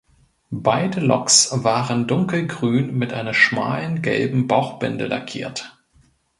Beide 0.63 0.99
Loks 0.99 1.49
waren 1.63 2.07
dunkelgrün 2.07 2.97
mit 2.97 3.13
einer 3.13 3.35
schmalen 3.35 4.01
gelben 4.01 4.47
„Bauchbinde“ 4.47 5.05
lackiert. 5.05 5.77